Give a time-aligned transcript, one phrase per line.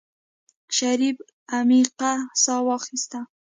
[0.77, 1.17] شريف
[1.57, 2.13] عميقه
[2.43, 3.19] سا واخيسته.